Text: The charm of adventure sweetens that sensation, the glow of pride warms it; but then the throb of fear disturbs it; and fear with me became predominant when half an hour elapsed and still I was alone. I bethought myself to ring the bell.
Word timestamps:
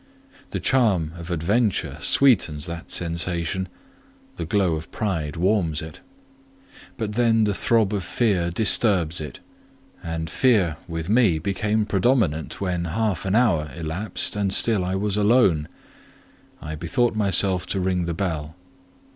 The 0.49 0.59
charm 0.59 1.11
of 1.15 1.29
adventure 1.29 1.99
sweetens 2.01 2.65
that 2.65 2.91
sensation, 2.91 3.67
the 4.35 4.47
glow 4.47 4.73
of 4.73 4.91
pride 4.91 5.35
warms 5.35 5.79
it; 5.83 5.99
but 6.97 7.13
then 7.13 7.43
the 7.43 7.53
throb 7.53 7.93
of 7.93 8.03
fear 8.03 8.49
disturbs 8.49 9.21
it; 9.21 9.41
and 10.03 10.27
fear 10.27 10.77
with 10.87 11.07
me 11.07 11.37
became 11.37 11.85
predominant 11.85 12.59
when 12.59 12.85
half 12.85 13.25
an 13.25 13.35
hour 13.35 13.69
elapsed 13.77 14.35
and 14.35 14.51
still 14.55 14.83
I 14.83 14.95
was 14.95 15.17
alone. 15.17 15.67
I 16.63 16.73
bethought 16.73 17.15
myself 17.15 17.67
to 17.67 17.79
ring 17.79 18.05
the 18.05 18.15
bell. 18.15 18.55